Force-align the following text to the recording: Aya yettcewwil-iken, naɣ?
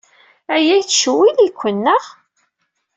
Aya 0.55 0.73
yettcewwil-iken, 0.77 1.77
naɣ? 1.85 2.03